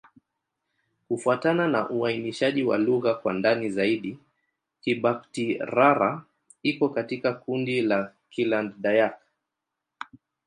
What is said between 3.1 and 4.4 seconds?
kwa ndani zaidi,